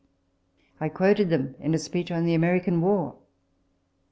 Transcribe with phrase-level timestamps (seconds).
[0.57, 3.17] "* I quoted them in a speech on the American War.